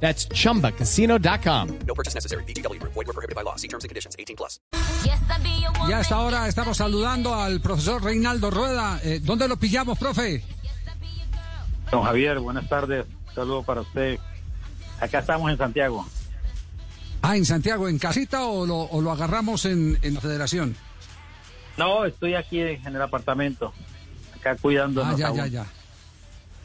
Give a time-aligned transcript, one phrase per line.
[0.00, 1.68] That's chumbacasino.com.
[1.86, 2.44] No purchase necessary.
[2.44, 2.80] BGW.
[2.82, 3.56] Void were prohibited by law.
[3.56, 4.14] See terms and conditions.
[4.18, 4.60] 18 plus.
[5.88, 9.00] Y a esta hora estamos saludando al profesor Reinaldo Rueda.
[9.02, 10.42] Eh, ¿Dónde lo pillamos, profe?
[11.90, 13.06] Don Javier, buenas tardes.
[13.34, 14.18] Saludo para usted.
[15.00, 16.06] Acá estamos en Santiago.
[17.22, 20.76] Ah, en Santiago, ¿en casita o lo, o lo agarramos en, en la federación?
[21.76, 23.72] No, estoy aquí en el apartamento.
[24.36, 25.14] Acá cuidándonos.
[25.14, 25.36] Ah, ya, aún.
[25.36, 25.66] ya, ya.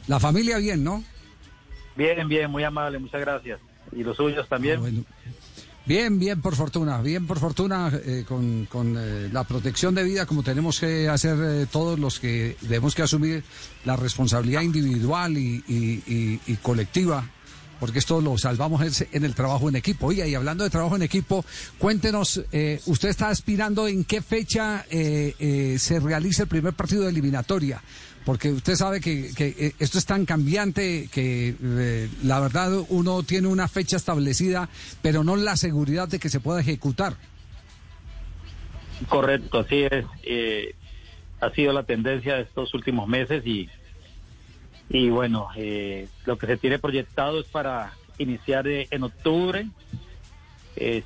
[0.08, 1.04] La familia bien, ¿no?
[1.96, 3.60] Bien, bien, muy amable, muchas gracias.
[3.92, 5.04] Y los suyos también.
[5.08, 5.12] Ah.
[5.84, 10.26] Bien, bien, por fortuna, bien, por fortuna, eh, con, con, eh, la protección de vida,
[10.26, 13.42] como tenemos que hacer eh, todos los que debemos que asumir
[13.84, 17.28] la responsabilidad individual y, y- y- colectiva,
[17.80, 20.06] porque esto lo salvamos en el trabajo en equipo.
[20.06, 21.44] Oiga, y hablando de trabajo en equipo,
[21.78, 27.82] cuéntenos, eh, ¿usted está aspirando en qué fecha se realiza el primer partido de eliminatoria?
[28.24, 33.22] Porque usted sabe que, que, eh, esto es tan cambiante que eh, la verdad uno
[33.22, 34.68] tiene una fecha establecida,
[35.02, 37.16] pero no la seguridad de que se pueda ejecutar.
[39.08, 40.04] Correcto, así es.
[40.22, 40.74] Eh,
[41.40, 43.68] ha sido la tendencia de estos últimos meses y,
[44.88, 49.66] y bueno, eh, lo que se tiene proyectado es para iniciar eh, en octubre,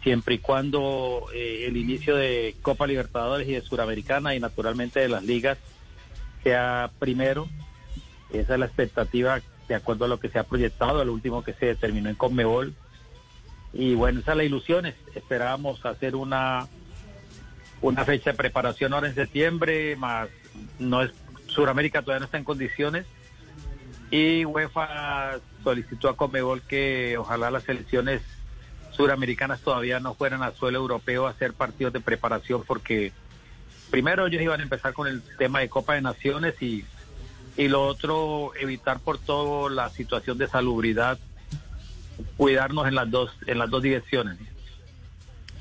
[0.03, 5.25] siempre y cuando el inicio de Copa Libertadores y de Suramericana y naturalmente de las
[5.25, 5.59] ligas
[6.51, 7.49] sea primero.
[8.33, 11.43] Esa es la expectativa de acuerdo a lo que se ha proyectado, a lo último
[11.43, 12.73] que se determinó en Conmebol.
[13.73, 14.87] Y bueno, esa es la ilusión.
[14.87, 16.69] Es- Esperábamos hacer una
[17.83, 20.29] una fecha de preparación ahora en septiembre, más
[20.79, 21.11] no es
[21.49, 23.07] Sudamérica todavía no está en condiciones
[24.11, 28.23] y UEFA solicitó a Conmebol que ojalá las selecciones
[28.93, 33.12] suramericanas todavía no fueran a suelo europeo a hacer partidos de preparación porque
[33.91, 36.85] primero ellos iban a empezar con el tema de Copa de Naciones y
[37.57, 41.19] y lo otro evitar por todo la situación de salubridad
[42.37, 44.39] cuidarnos en las dos en las dos direcciones.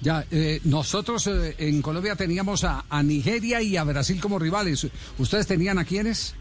[0.01, 4.87] Ya, eh, nosotros eh, en Colombia teníamos a, a Nigeria y a Brasil como rivales.
[5.17, 6.35] ¿Ustedes tenían a quiénes?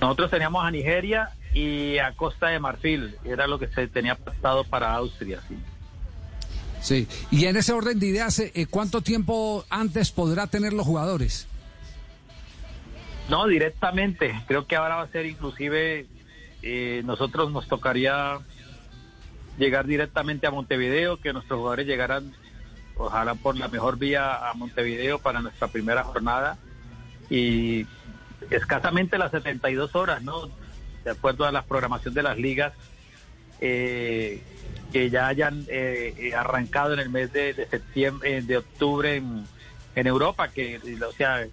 [0.00, 4.62] Nosotros teníamos a Nigeria y a Costa de Marfil, era lo que se tenía pactado
[4.64, 5.42] para Austria.
[5.48, 5.56] sí.
[6.80, 7.06] Sí.
[7.30, 11.46] Y en ese orden de ideas, eh, ¿cuánto tiempo antes podrá tener los jugadores?
[13.28, 16.06] No, directamente, creo que ahora va a ser inclusive,
[16.62, 18.38] eh, nosotros nos tocaría
[19.58, 22.32] llegar directamente a Montevideo, que nuestros jugadores llegaran,
[22.96, 26.56] ojalá por la mejor vía a Montevideo para nuestra primera jornada
[27.28, 27.86] y
[28.50, 30.48] escasamente las 72 horas, ¿no?
[31.04, 32.72] De acuerdo a la programación de las ligas,
[33.60, 34.42] eh,
[34.92, 39.16] que ya hayan eh, eh, arrancado en el mes de, de septiembre, eh, de octubre
[39.16, 39.46] en,
[40.06, 41.44] Europa, que, o sea,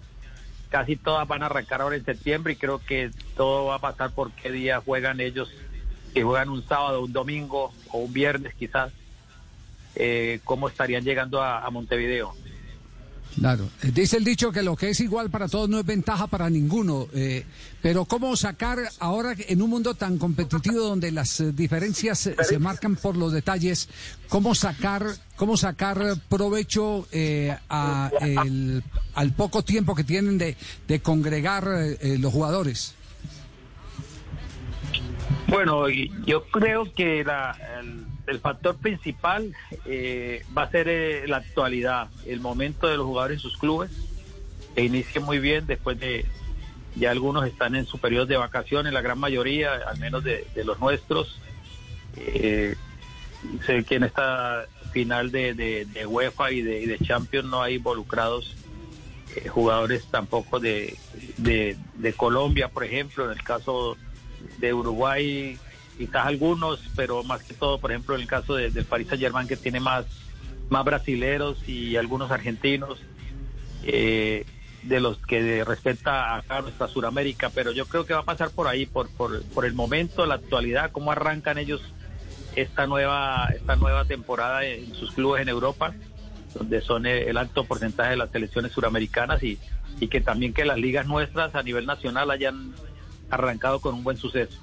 [0.70, 4.12] casi todas van a arrancar ahora en septiembre y creo que todo va a pasar
[4.12, 5.50] por qué día juegan ellos,
[6.14, 8.92] que juegan un sábado, un domingo o un viernes quizás,
[9.96, 12.34] eh, cómo estarían llegando a Montevideo.
[13.34, 13.68] Claro.
[13.82, 16.48] Eh, Dice el dicho que lo que es igual para todos no es ventaja para
[16.48, 17.06] ninguno.
[17.12, 17.44] eh,
[17.82, 22.58] pero ¿cómo sacar ahora en un mundo tan competitivo donde las eh, diferencias eh, se
[22.58, 23.88] marcan por los detalles,
[24.28, 25.04] cómo sacar,
[25.36, 28.82] cómo sacar provecho eh, a el-
[29.14, 30.56] al poco tiempo que tienen de,
[30.88, 31.68] de congregar
[32.00, 32.94] eh, los jugadores?
[35.48, 37.56] Bueno, yo creo que la-
[38.26, 39.54] el factor principal
[39.84, 43.90] eh, va a ser eh, la actualidad, el momento de los jugadores en sus clubes,
[44.74, 46.26] que inicien muy bien después de,
[46.96, 50.80] ya algunos están en su periodo de vacaciones, la gran mayoría, al menos de, los
[50.80, 51.38] nuestros.
[52.16, 52.74] Eh,
[53.64, 58.56] sé que en esta final de, de, UEFA y de, Champions no hay involucrados
[59.36, 60.96] eh, jugadores tampoco de,
[61.36, 63.96] de Colombia, por ejemplo, en el caso
[64.58, 65.58] de Uruguay,
[65.96, 69.22] quizás algunos, pero más que todo, por ejemplo, en el caso de- del Paris Saint
[69.22, 70.06] Germain, que tiene más,
[70.68, 73.00] más brasileros y algunos argentinos,
[73.84, 74.44] eh,
[74.82, 78.68] de los que respecta a nuestra Suramérica, pero yo creo que va a pasar por
[78.68, 81.82] ahí, por, por, por el momento, la actualidad, cómo arrancan ellos
[82.54, 85.92] esta nueva, esta nueva temporada en sus clubes en Europa,
[86.54, 89.58] donde son el, alto porcentaje de las selecciones suramericanas y,
[90.00, 92.74] y que también que las ligas nuestras a nivel nacional hayan
[93.28, 94.58] arrancado con un buen suceso.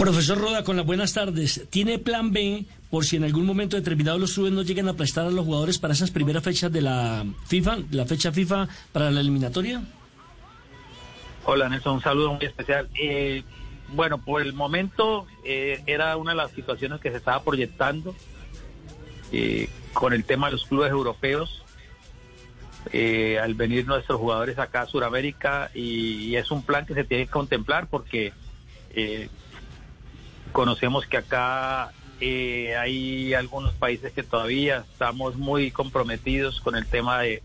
[0.00, 1.66] Profesor Roda, con las buenas tardes.
[1.68, 5.26] ¿Tiene plan B por si en algún momento determinado los clubes no llegan a prestar
[5.26, 9.20] a los jugadores para esas primeras fechas de la FIFA, la fecha FIFA para la
[9.20, 9.82] eliminatoria?
[11.44, 12.88] Hola Nelson, un saludo muy especial.
[12.98, 13.42] Eh,
[13.88, 18.14] bueno, por el momento eh, era una de las situaciones que se estaba proyectando
[19.32, 21.62] eh, con el tema de los clubes europeos.
[22.94, 27.04] eh, al venir nuestros jugadores acá a Sudamérica y, y es un plan que se
[27.04, 28.32] tiene que contemplar porque
[28.94, 29.28] eh,
[30.50, 37.20] conocemos que acá eh, hay algunos países que todavía estamos muy comprometidos con el tema
[37.20, 37.42] de,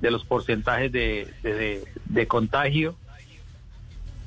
[0.00, 2.96] los porcentajes de, de- contagio.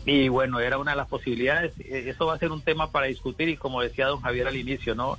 [0.06, 1.74] Y bueno, era una de las posibilidades.
[1.80, 4.56] Eh, Eso va a ser un tema para discutir y como decía don Javier al
[4.56, 5.18] inicio, ¿no?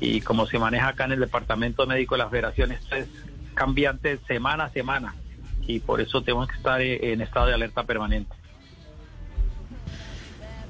[0.00, 3.06] Y como se maneja acá en el Departamento Médico de la Federación, esto es
[3.54, 5.14] cambiante semana a semana
[5.66, 8.34] y por eso tenemos que estar eh, en estado de alerta permanente.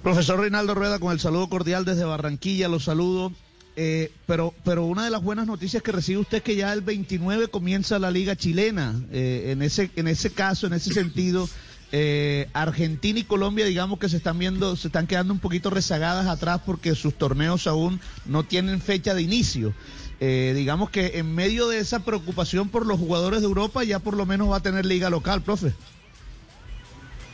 [0.03, 3.33] Profesor Reinaldo Rueda, con el saludo cordial desde Barranquilla, los saludo.
[3.77, 6.83] Eh, pero, pero una de las buenas noticias que recibe usted es que ya el
[6.83, 9.01] 29 comienza la Liga Chilena.
[9.13, 11.49] Eh, en, ese, en ese caso, en ese sentido,
[11.93, 16.27] eh, Argentina y Colombia, digamos que se están viendo, se están quedando un poquito rezagadas
[16.27, 19.75] atrás porque sus torneos aún no tienen fecha de inicio.
[20.19, 24.17] Eh, digamos que en medio de esa preocupación por los jugadores de Europa, ya por
[24.17, 25.75] lo menos va a tener liga local, profe.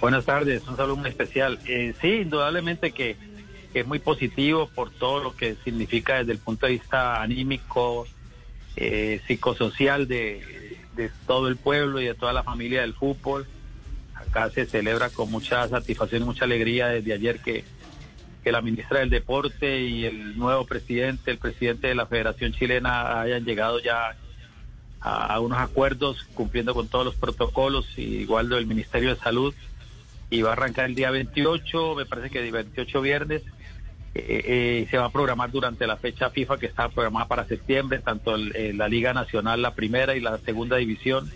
[0.00, 1.58] Buenas tardes, un saludo muy especial.
[1.66, 3.16] Eh, sí, indudablemente que,
[3.74, 8.06] es muy positivo por todo lo que significa desde el punto de vista anímico,
[8.76, 10.78] eh, psicosocial de,
[11.26, 13.46] todo el pueblo y de toda la familia del fútbol.
[14.14, 17.64] Acá se celebra con mucha satisfacción y mucha alegría desde ayer que,
[18.42, 23.20] que la ministra del Deporte y el nuevo presidente, el presidente de la Federación Chilena
[23.20, 24.16] hayan llegado ya
[25.00, 29.54] a, a unos acuerdos cumpliendo con todos los protocolos, y igual del Ministerio de Salud
[30.30, 33.42] y va a arrancar el día 28, me parece que el 28 viernes,
[34.14, 38.00] eh, eh, se va a programar durante la fecha FIFA que está programada para septiembre,
[38.00, 41.30] tanto el- eh, la Liga Nacional, la primera y la segunda división.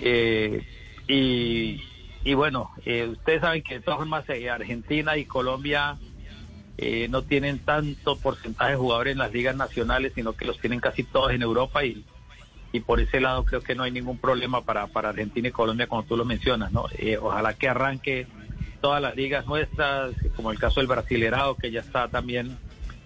[0.00, 0.62] Eh,
[1.08, 1.80] y,
[2.24, 5.96] y bueno, ustedes saben que de todas formas Argentina y Colombia
[7.08, 11.04] no tienen tanto porcentaje de jugadores en las ligas nacionales, sino que los tienen casi
[11.04, 12.04] todos en Europa y,
[12.74, 15.86] y por ese lado creo que no hay ningún problema para, para Argentina y Colombia
[15.86, 16.86] como tú lo mencionas, ¿no?
[16.98, 18.26] Eh, ojalá que arranque
[18.80, 22.58] todas las ligas nuestras, como el caso del Brasilerado que ya está también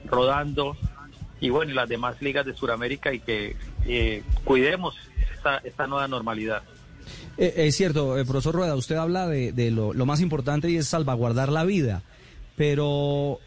[0.06, 0.74] rodando
[1.38, 3.56] y bueno, las demás ligas de Sudamérica y que
[3.86, 4.96] eh, cuidemos
[5.34, 6.62] esta, esta nueva normalidad.
[7.36, 11.52] Eh, es cierto, profesor Rueda, usted habla de, lo, lo más importante y es salvaguardar
[11.52, 12.02] la vida.
[12.56, 13.38] Pero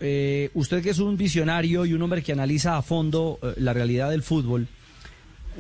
[0.53, 4.23] usted que es un visionario y un hombre que analiza a fondo la realidad del
[4.23, 4.67] fútbol,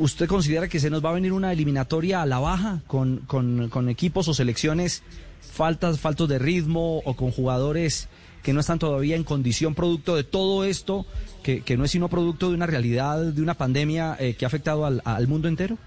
[0.01, 3.89] ¿usted considera que se nos va a venir una eliminatoria a la baja con, con,
[3.89, 5.03] equipos o selecciones
[5.39, 8.09] faltas, faltos de ritmo o con jugadores
[8.41, 11.05] que no están todavía en condición producto de todo esto,
[11.43, 14.47] que, que no es sino producto de una realidad, de una pandemia eh, que ha
[14.47, 15.77] afectado al, mundo entero?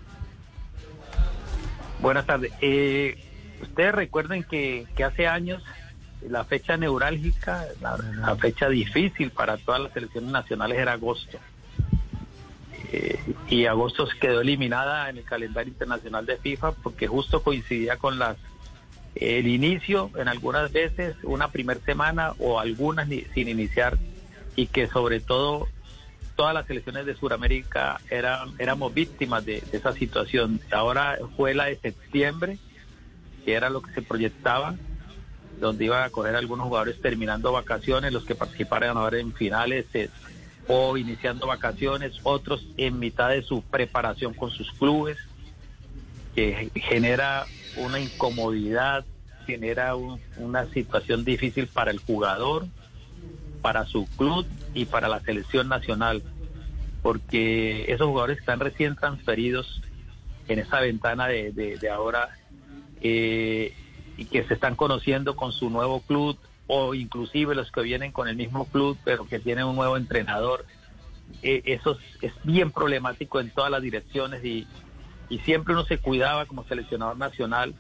[2.01, 2.53] Buenas tardes.
[2.61, 3.19] Eh,
[3.63, 5.61] ustedes recuerden que, que hace años
[6.29, 11.39] la fecha neurálgica, la fecha difícil para todas las selecciones nacionales era agosto.
[12.97, 13.19] Eh,
[13.49, 18.21] y agosto se quedó eliminada en el calendario internacional de FIFA porque justo coincidía con
[18.21, 18.37] las
[19.17, 23.99] el inicio en algunas veces una primer semana o algunas ni- sin iniciar
[24.55, 25.67] y que sobre todo
[26.37, 30.61] todas las selecciones de Sudamérica eran éramos víctimas de, esa situación.
[30.71, 32.59] Ahora fue la de septiembre,
[33.45, 34.77] que era lo que se proyectaba,
[35.59, 40.11] donde iban a coger algunos jugadores terminando vacaciones, los que participaran ahora en finales eh,
[40.67, 45.19] o iniciando vacaciones, otros en mitad de su preparación con sus clubes,
[46.35, 49.05] que genera una incomodidad,
[49.47, 52.67] genera un- una situación difícil para el jugador,
[53.61, 56.23] para su club y para la selección nacional,
[57.03, 59.83] porque esos jugadores están recién transferidos
[60.49, 62.31] en esa ventana de, de- ahora
[63.01, 63.75] eh,
[64.17, 68.27] y que se están conociendo con su nuevo club o inclusive los que vienen con
[68.29, 70.65] el mismo club pero que tienen un nuevo entrenador.
[71.43, 74.67] Eh, eso es, es bien problemático en todas las direcciones y,
[75.29, 77.75] y siempre uno se cuidaba como seleccionador nacional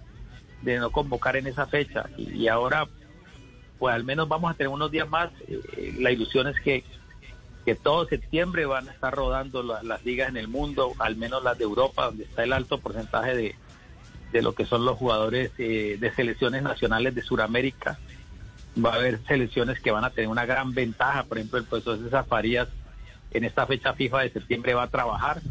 [0.62, 2.86] de no convocar en esa fecha y, ahora
[3.78, 5.30] pues al menos vamos a tener unos días más.
[5.48, 6.84] Eh, la ilusión es que,
[7.64, 11.42] que todo septiembre van a estar rodando la- las ligas en el mundo, al menos
[11.42, 13.54] las de Europa, donde está el alto porcentaje de,
[14.32, 17.98] de lo que son los jugadores eh, de selecciones nacionales de Sudamérica.
[18.76, 21.98] Va a haber selecciones que van a tener una gran ventaja, por ejemplo, el profesor
[22.02, 22.68] César Farías
[23.30, 25.42] en esta fecha FIFA de septiembre va a trabajar,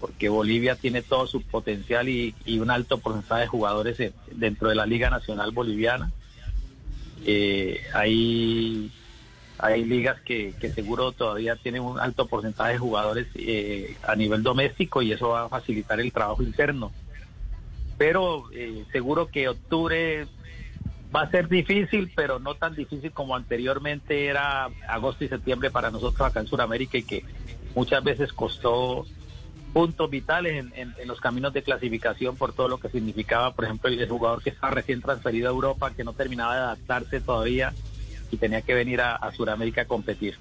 [0.00, 4.68] porque Bolivia tiene todo su potencial y, y un alto porcentaje de jugadores en- dentro
[4.68, 6.10] de la Liga Nacional Boliviana.
[7.24, 8.90] Eh, hay
[9.58, 14.42] hay ligas que, que seguro todavía tienen un alto porcentaje de jugadores eh, a nivel
[14.42, 16.90] doméstico y eso va a facilitar el trabajo interno.
[17.96, 20.26] Pero eh, seguro que octubre
[21.14, 25.90] va a ser difícil, pero no tan difícil como anteriormente era agosto y septiembre para
[25.90, 27.24] nosotros acá en Sudamérica y que
[27.74, 29.04] muchas veces costó
[29.72, 34.08] puntos vitales en, los caminos de clasificación por todo lo que significaba, por ejemplo, el
[34.08, 37.72] jugador que estaba recién transferido a Europa, que no terminaba de adaptarse todavía
[38.30, 40.36] y tenía que venir a, a Sudamérica a competir.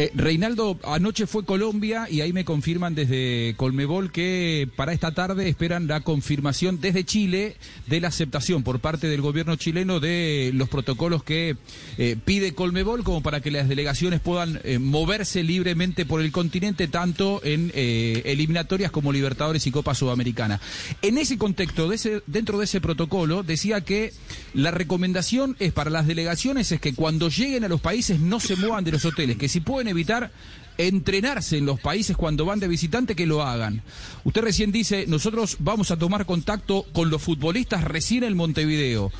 [0.00, 5.48] Eh, Reinaldo, anoche fue Colombia y ahí me confirman desde Colmebol que para esta tarde
[5.48, 7.56] esperan la confirmación desde Chile
[7.88, 11.56] de la aceptación por parte del gobierno chileno de los protocolos que
[11.96, 16.86] eh, pide Colmebol como para que las delegaciones puedan eh, moverse libremente por el continente
[16.86, 20.60] tanto en eliminatorias como Libertadores y Copa Sudamericana.
[21.02, 21.90] En ese contexto,
[22.28, 24.12] dentro de ese protocolo, decía que
[24.54, 28.54] la recomendación es para las delegaciones es que cuando lleguen a los países no se
[28.54, 30.30] muevan de los hoteles, que si evitar
[30.76, 33.82] entrenarse en los países cuando van de visitante, que lo hagan.
[34.24, 39.10] Usted recién dice, nosotros vamos a tomar contacto con los futbolistas recién en Montevideo.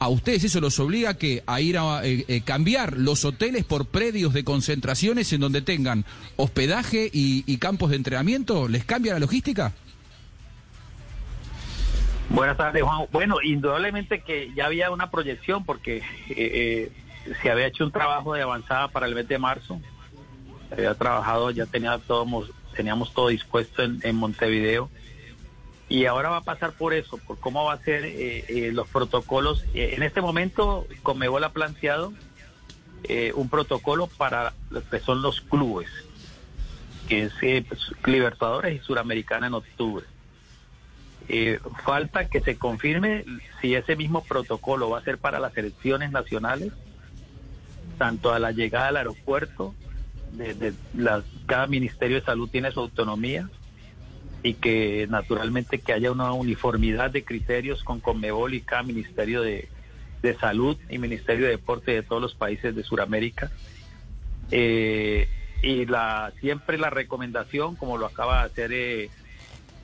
[0.00, 3.86] ¿A ustedes eso los obliga que a ir a eh, eh, cambiar los hoteles por
[3.86, 6.04] predios de concentraciones en donde tengan
[6.36, 8.68] hospedaje y, y campos de entrenamiento?
[8.68, 9.72] ¿Les cambia la logística?
[12.30, 13.06] Buenas tardes, Juan.
[13.10, 16.92] Bueno, indudablemente que ya había una proyección porque eh, eh,
[17.40, 19.80] se había hecho un trabajo de avanzada para el mes de marzo.
[20.70, 24.90] Había trabajado, ya tenía todo, mos- teníamos todo dispuesto en, Montevideo.
[25.88, 28.86] Y ahora va a pasar por eso, por cómo va a ser eh, eh, los
[28.88, 29.64] protocolos.
[29.72, 32.12] Eh, en este momento, Comebol ha planteado
[33.04, 35.88] eh, un protocolo para lo que son los clubes,
[37.06, 37.32] que es
[37.66, 40.04] pues, Libertadores y Suramericana en octubre.
[41.84, 43.24] Falta que se confirme
[43.60, 46.72] si ese mismo protocolo va a ser para las elecciones nacionales,
[47.98, 49.74] tanto a la llegada al aeropuerto,
[50.32, 53.48] de, de la- cada Ministerio de Salud tiene su autonomía
[54.42, 59.68] y que naturalmente que haya una uniformidad de criterios con Conmebol y cada Ministerio de,
[60.22, 63.50] de Salud y Ministerio de Deporte de todos los países de Sudamérica.
[64.50, 65.28] Eh,
[65.62, 69.10] y la siempre la recomendación, como lo acaba de hacer eh,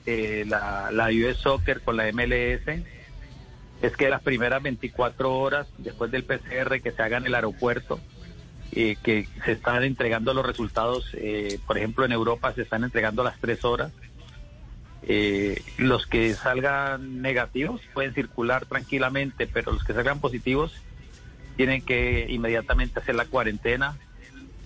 [0.05, 2.81] eh, la, la US Soccer con la MLS,
[3.81, 7.99] es que las primeras 24 horas después del PCR que se haga en el aeropuerto,
[8.75, 13.21] eh, que se están entregando los resultados, eh, por ejemplo en Europa se están entregando
[13.21, 13.91] a las 3 horas,
[15.07, 20.73] eh, los que salgan negativos pueden circular tranquilamente, pero los que salgan positivos
[21.55, 23.97] tienen que inmediatamente hacer la cuarentena.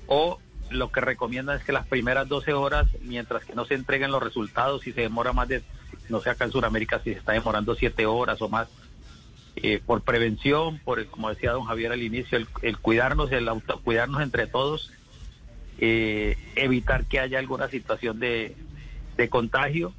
[0.07, 0.39] O
[0.71, 4.23] lo que recomiendan es que las primeras 12 horas, mientras que no se entreguen los
[4.23, 5.61] resultados, si se demora más de,
[6.09, 8.69] no sé acá en Sudamérica, si se está demorando 7 horas o más,
[9.63, 14.47] eh, por prevención, por, como decía don Javier al inicio, el, cuidarnos, el autocuidarnos entre
[14.47, 14.91] todos,
[15.79, 18.55] eh, evitar que haya alguna situación de,
[19.17, 19.93] de contagio.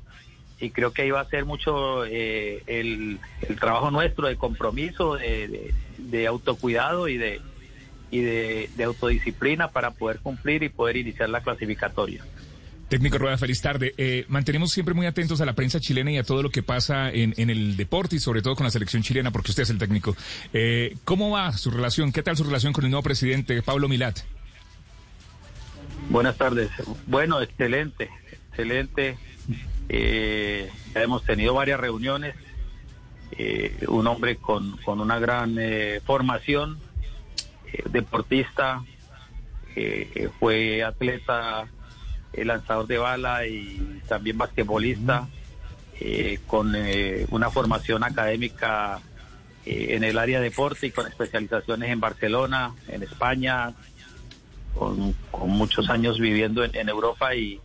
[0.60, 3.18] Y creo que ahí va a ser mucho eh, el,
[3.58, 7.40] trabajo nuestro de compromiso, de, de- autocuidado y de,
[8.10, 12.22] y de autodisciplina para poder cumplir y poder iniciar la clasificatoria.
[12.90, 13.94] Técnico Rueda, feliz tarde.
[13.96, 17.08] Eh, mantenemos siempre muy atentos a la prensa chilena y a todo lo que pasa
[17.10, 19.78] en, en el deporte y sobre todo con la selección chilena, porque usted es el
[19.78, 20.16] técnico.
[20.52, 22.10] Eh, ¿Cómo va su relación?
[22.10, 24.18] ¿Qué tal su relación con el nuevo presidente, Pablo Milat?
[26.08, 26.68] Buenas tardes.
[27.06, 28.10] Bueno, excelente,
[28.50, 29.16] excelente.
[29.88, 32.34] Eh, hemos tenido varias reuniones.
[33.38, 36.80] Eh, un hombre con, con una gran eh, formación,
[37.72, 38.82] eh, deportista,
[40.40, 41.68] fue atleta,
[42.32, 45.28] lanzador de bala y también basquetbolista,
[46.00, 49.00] eh, con eh, una formación académica
[49.66, 53.72] eh, en el área de deporte y con especializaciones en Barcelona, en España,
[54.74, 57.60] con, con muchos años viviendo en, en Europa y,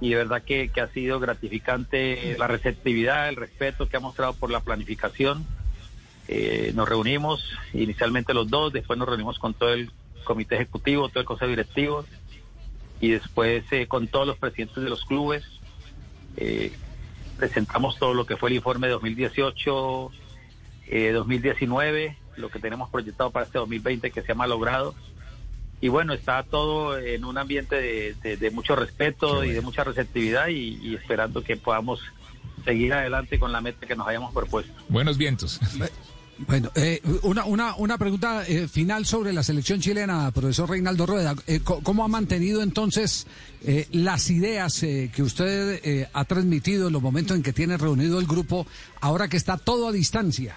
[0.00, 4.32] y de verdad que, que ha sido gratificante la receptividad, el respeto que ha mostrado
[4.34, 5.46] por la planificación.
[6.28, 9.90] Eh, nos reunimos inicialmente los dos, después nos reunimos con todo el
[10.24, 12.04] comité ejecutivo, todo el consejo directivo
[13.00, 15.44] y después eh, con todos los presidentes de los clubes.
[16.36, 16.72] Eh,
[17.38, 20.10] presentamos todo lo que fue el informe de 2018,
[20.88, 24.94] eh, 2019, lo que tenemos proyectado para este 2020 que se ha malogrado
[25.82, 29.82] y bueno, está todo en un ambiente de, de- de mucho respeto y de mucha
[29.82, 32.00] receptividad y, y esperando que podamos
[32.66, 34.72] seguir adelante con la meta que nos hayamos propuesto.
[34.90, 35.58] Buenos vientos.
[36.46, 41.34] Bueno, eh, una, una, una pregunta eh, final sobre la selección chilena, profesor Reinaldo Rueda.
[41.46, 43.26] Eh, ¿Cómo ha mantenido entonces
[43.62, 48.18] eh, las ideas eh, que usted ha transmitido en los momentos en que tiene reunido
[48.18, 48.66] el grupo,
[49.02, 50.56] ahora que está todo a distancia?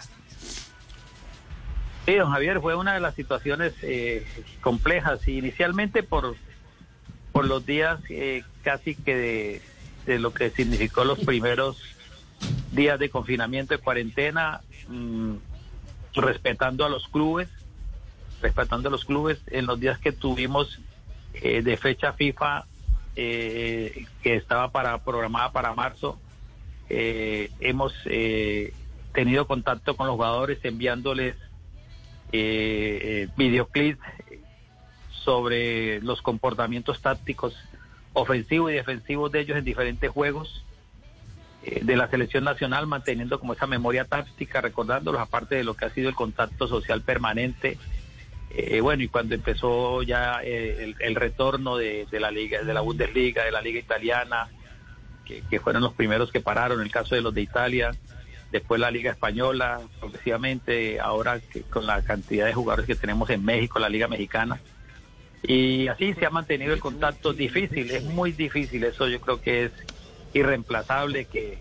[2.06, 3.74] Sí, don Javier, fue una de las situaciones
[4.62, 6.36] complejas, inicialmente por,
[7.34, 8.00] por los días
[8.64, 9.62] casi que de,
[10.06, 11.78] de lo que significó los primeros
[12.72, 15.36] días de confinamiento, de cuarentena, mm,
[16.16, 17.50] respetando a los clubes,
[18.42, 20.80] respetando a los clubes en los días que tuvimos
[21.34, 22.66] eh, de fecha FIFA
[23.16, 26.20] eh, que estaba para programada para marzo.
[26.90, 28.74] eh, hemos eh,
[29.14, 31.36] tenido contacto con los jugadores enviándoles
[32.32, 34.00] eh, eh, videoclips
[35.12, 37.56] sobre los comportamientos tácticos
[38.14, 40.64] ofensivos y defensivos de ellos en diferentes juegos
[41.64, 45.90] de la selección nacional, manteniendo como esa memoria táctica, recordándolos, aparte de lo que ha
[45.90, 47.78] sido el contacto social permanente.
[48.56, 52.82] Eh, bueno, y cuando empezó ya eh, el, el retorno de, la liga, de la
[52.82, 54.50] Bundesliga, de la liga italiana,
[55.26, 57.92] que, fueron los primeros que pararon, el caso de los de Italia,
[58.52, 61.40] después la liga española, progresivamente, ahora
[61.70, 64.60] con la cantidad de jugadores que tenemos en México, la liga mexicana.
[65.42, 69.66] Y así se ha mantenido el contacto difícil, es muy difícil, eso yo creo que
[69.66, 69.72] es
[70.34, 71.58] irreemplazable, que,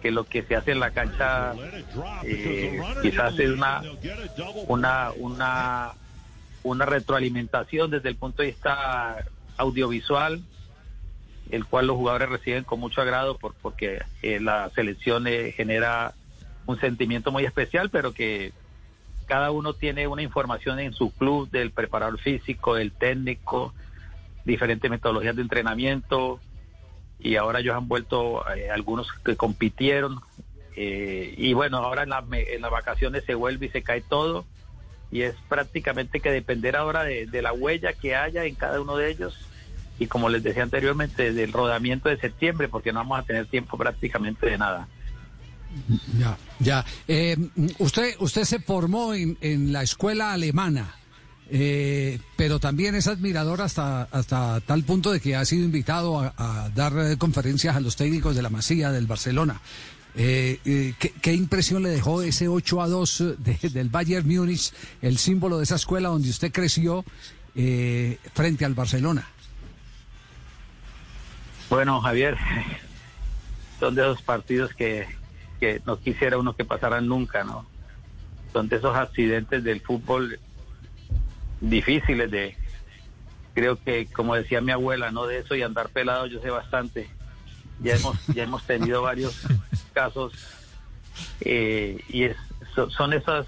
[0.00, 1.54] que lo que se hace en la cancha
[2.24, 3.82] eh, quizás es una,
[4.66, 5.92] una, una,
[6.62, 9.24] una retroalimentación desde el punto de vista
[9.56, 10.42] audiovisual,
[11.50, 16.14] el cual los jugadores reciben con mucho agrado por, porque eh, la selección eh, genera
[16.66, 18.52] un sentimiento muy especial, pero que
[19.26, 23.74] cada uno tiene una información en su club del preparador físico, del técnico,
[24.44, 26.40] diferentes metodologías de entrenamiento
[27.18, 30.20] y ahora ellos han vuelto eh, algunos que compitieron
[30.76, 34.44] eh, y bueno, ahora en, la, en las vacaciones se vuelve y se cae todo
[35.10, 39.10] y es prácticamente que depender ahora de, la huella que haya en cada uno de
[39.10, 39.36] ellos
[39.98, 43.76] y como les decía anteriormente, del rodamiento de septiembre, porque no vamos a tener tiempo
[43.76, 44.86] prácticamente de nada.
[46.16, 46.84] Ya, ya.
[47.08, 47.36] Eh,
[47.78, 50.94] usted, usted se formó en, en la escuela alemana,
[51.50, 56.70] eh, pero también es admirador hasta, hasta tal punto de que ha sido invitado a,
[56.74, 59.60] dar eh, conferencias a los técnicos de la Masía, del Barcelona.
[60.14, 65.16] Eh, eh, ¿qué, impresión le dejó ese 8 a 2 de- del Bayern Múnich, el
[65.18, 67.04] símbolo de esa escuela donde usted creció,
[67.54, 69.28] eh, frente al Barcelona?
[71.70, 72.36] Bueno, Javier,
[73.78, 75.06] son de esos partidos que,
[75.60, 77.66] que no quisiera uno que pasaran nunca, ¿no?
[78.52, 80.40] Son de esos accidentes del fútbol
[81.60, 82.56] difíciles de,
[83.54, 87.08] creo que como decía mi abuela, no de eso y andar pelado yo sé bastante.
[87.80, 89.40] Ya hemos, ya hemos tenido varios
[89.92, 90.32] casos
[91.40, 92.36] eh, y es,
[92.74, 93.46] so- son esas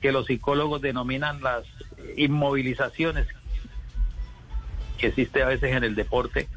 [0.00, 1.64] que los psicólogos denominan las
[2.16, 3.26] inmovilizaciones
[4.98, 6.48] que existe a veces en el deporte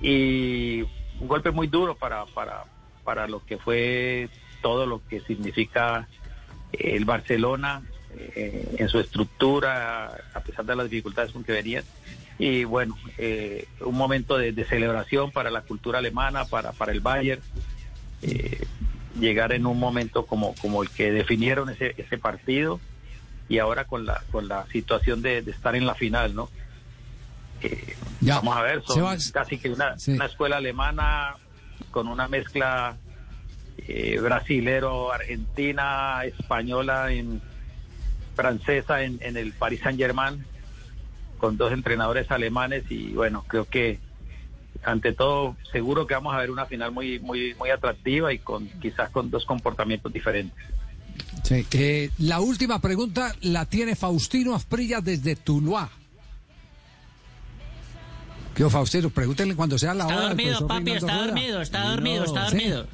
[0.00, 0.82] y
[1.20, 2.64] un golpe muy duro para, para,
[3.04, 4.28] para lo que fue
[4.62, 6.08] todo lo que significa
[6.72, 7.82] el Barcelona
[8.16, 11.84] eh, en su estructura, a pesar de las dificultades con que venían.
[12.38, 17.00] Y bueno, eh, un momento de, de celebración para la cultura alemana, para, para el
[17.00, 17.42] Bayern,
[18.22, 18.64] eh,
[19.18, 22.80] llegar en un momento como, como el que definieron ese, ese partido
[23.48, 26.48] y ahora con la, con la situación de, de estar en la final, ¿no?
[27.62, 28.36] Eh, Ya.
[28.36, 30.12] Vamos a ver, son Sebas- casi que una, Sí.
[30.12, 31.34] una escuela alemana
[31.90, 32.96] con una mezcla
[33.78, 37.40] eh, brasilero, argentina, española, en,
[38.38, 40.44] francesa en, en el Paris Saint Germain,
[41.38, 43.98] con dos entrenadores alemanes y bueno, creo que
[44.84, 48.68] ante todo seguro que vamos a ver una final muy muy muy atractiva y con
[48.80, 50.56] quizás con dos comportamientos diferentes.
[51.42, 51.66] Sí.
[51.72, 55.90] Eh, la última pregunta la tiene Faustino Asprilla desde Tuluá.
[58.54, 59.10] ¿Qué Faustino?
[59.10, 60.28] Pregúntenle cuando sea la Está hora.
[60.28, 62.56] dormido, papi, está dormido, está dormido, está Sí.
[62.56, 62.86] dormido.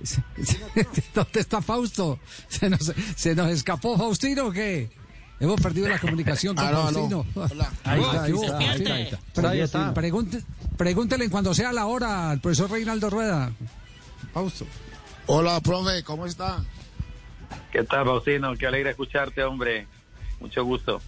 [1.14, 2.18] ¿Dónde está Fausto?
[2.48, 4.90] ¿Se nos, se nos escapó Faustino o qué?
[5.38, 6.92] Hemos perdido la comunicación con Aló, aló.
[6.92, 7.26] Faustino.
[7.34, 7.72] Hola.
[7.84, 9.16] Ahí está, ahí está, ahí está, ahí está.
[9.16, 9.48] Despierte.
[9.48, 9.94] Ahí está.
[9.94, 10.44] Pregunte-
[10.76, 13.52] pregúntele cuando sea la hora al profesor Reinaldo Rueda.
[14.34, 14.66] Fausto.
[15.26, 16.62] Hola, profe, ¿cómo está?
[17.72, 18.54] ¿Qué tal, Faustino?
[18.56, 19.86] Qué alegre escucharte, hombre.
[20.40, 21.00] Mucho gusto.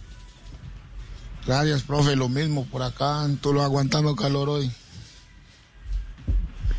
[1.45, 4.71] Gracias, profe, lo mismo por acá, en Tuluá, aguantando calor hoy.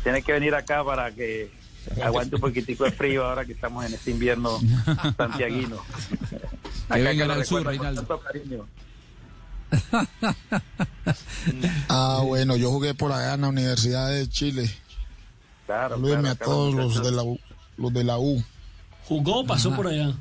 [0.03, 1.51] Tienes que venir acá para que
[2.03, 4.59] aguante un poquitico de frío ahora que estamos en este invierno
[5.17, 5.77] santiaguino.
[6.89, 8.21] Acá vengan al sur, Reinaldo.
[11.89, 14.69] Ah, bueno, yo jugué por allá en la Universidad de Chile.
[15.65, 17.39] Claro, claro, a todos los de la U.
[17.77, 18.43] Los de la U.
[19.05, 20.13] ¿Jugó o pasó por allá?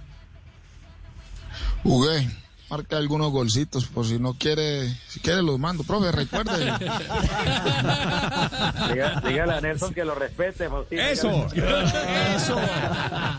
[1.82, 2.28] Jugué
[2.76, 5.84] marque algunos golcitos, por si no quiere, si quiere los mando.
[5.84, 6.72] Profe, recuerde.
[8.92, 10.68] Diga- dígale a Nelson que lo respete.
[10.68, 11.02] Faustino.
[11.02, 11.46] Eso,
[12.34, 12.56] eso.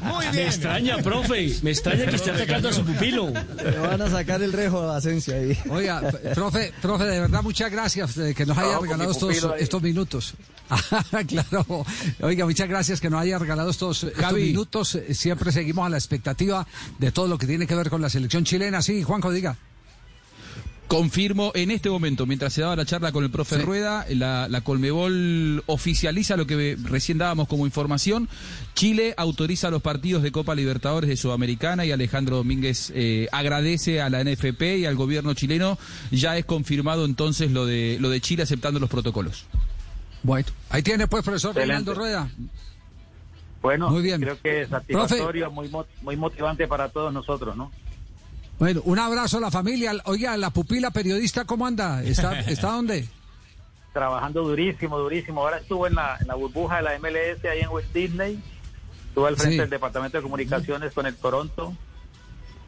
[0.04, 0.48] Muy Me bien.
[0.48, 1.54] extraña, profe.
[1.63, 3.28] Me extraña que esté atacando a su pupilo.
[3.30, 5.58] Le van a sacar el rejo de Asencia ahí.
[5.69, 6.02] Oiga,
[6.34, 9.63] profe, profe, de verdad, muchas gracias eh, que nos haya regalado estos, pupilo ahí.
[9.63, 10.34] estos minutos.
[11.28, 11.86] Claro.
[12.21, 14.98] Oiga, muchas gracias que nos haya regalado estos, estos minutos.
[15.12, 16.65] Siempre seguimos a la expectativa
[16.98, 18.82] de todo lo que tiene que ver con la selección chilena.
[18.82, 19.58] Sí, Juanjo, diga.
[20.88, 23.62] Confirmo en este momento, mientras se daba la charla con el profe Sí.
[23.64, 28.30] Rueda, la, la Colmebol oficializa lo que recién dábamos como información.
[28.76, 34.12] Chile autoriza los partidos de Copa Libertadores de Sudamericana y Alejandro Domínguez eh, agradece a
[34.12, 35.80] la NFP y al gobierno chileno.
[36.12, 39.46] Ya es confirmado entonces lo de, lo de Chile aceptando los protocolos.
[40.22, 41.74] Bueno, ahí tiene pues, profesor Excelente.
[41.74, 42.30] Reinaldo Rueda.
[43.64, 44.22] Bueno, Muy bien.
[44.22, 47.72] creo que es satisfactorio, muy, mo- muy motivante para todos nosotros, ¿no?
[48.60, 49.94] Bueno, un abrazo a la familia.
[50.06, 52.02] Oiga, la pupila periodista, ¿cómo anda?
[52.04, 53.08] ¿Está, está dónde?
[53.94, 55.41] Trabajando durísimo, durísimo.
[55.41, 58.39] Ahora estuvo en la, en la burbuja de la MLS ahí en West Disney.
[59.10, 59.60] Estuvo al frente Sí.
[59.62, 61.74] del Departamento de Comunicaciones con el Toronto.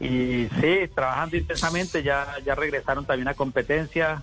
[0.00, 2.02] Y sí, trabajando intensamente.
[2.02, 4.22] Ya, ya regresaron también a competencia.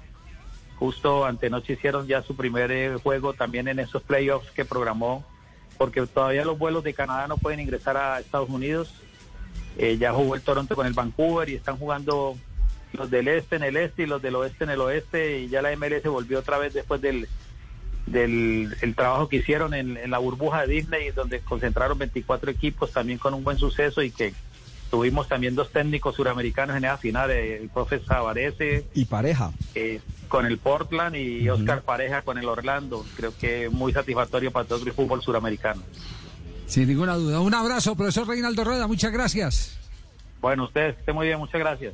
[0.77, 5.23] Justo antenoche hicieron ya su primer eh, juego también en esos playoffs que programó.
[5.77, 8.93] Porque todavía los vuelos de Canadá no pueden ingresar a Estados Unidos.
[9.77, 12.35] Eh, ya jugó el Toronto con el Vancouver y están jugando
[12.93, 15.61] los del este en el este y los del oeste en el oeste y ya
[15.61, 17.27] la MLS volvió otra vez después del
[18.05, 22.91] del el trabajo que hicieron en, en la burbuja de Disney donde concentraron 24 equipos
[22.91, 24.33] también con un buen suceso y que
[24.91, 29.51] tuvimos también dos técnicos suramericanos en esa final eh, el profe Savarese Y pareja.
[29.73, 33.05] eh, con el Portland y Oscar Pareja con el Orlando.
[33.15, 35.81] Creo que muy satisfactorio para todo el fútbol suramericano
[36.67, 37.39] Sin ninguna duda.
[37.41, 38.87] Un abrazo, profesor Reinaldo Rueda.
[38.87, 39.77] Muchas gracias.
[40.41, 41.93] bueno ustedes estén muy bien muchas gracias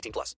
[0.00, 0.34] 18 plus.